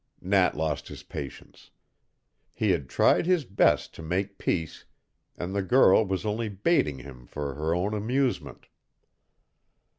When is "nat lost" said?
0.19-0.87